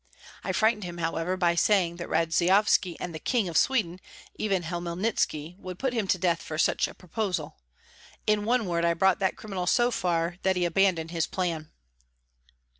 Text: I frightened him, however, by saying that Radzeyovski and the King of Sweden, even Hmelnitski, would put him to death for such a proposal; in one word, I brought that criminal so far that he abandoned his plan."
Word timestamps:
I 0.43 0.51
frightened 0.51 0.83
him, 0.83 0.97
however, 0.97 1.37
by 1.37 1.53
saying 1.53 1.97
that 1.97 2.09
Radzeyovski 2.09 2.97
and 2.99 3.13
the 3.13 3.19
King 3.19 3.47
of 3.47 3.55
Sweden, 3.55 3.99
even 4.35 4.63
Hmelnitski, 4.63 5.57
would 5.59 5.77
put 5.77 5.93
him 5.93 6.07
to 6.07 6.17
death 6.17 6.41
for 6.41 6.57
such 6.57 6.87
a 6.87 6.95
proposal; 6.95 7.59
in 8.25 8.43
one 8.43 8.65
word, 8.65 8.83
I 8.83 8.95
brought 8.95 9.19
that 9.19 9.37
criminal 9.37 9.67
so 9.67 9.91
far 9.91 10.37
that 10.41 10.55
he 10.55 10.65
abandoned 10.65 11.11
his 11.11 11.27
plan." 11.27 11.69